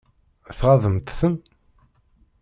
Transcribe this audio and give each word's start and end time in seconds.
Tɣaḍemt-ten? 0.57 1.35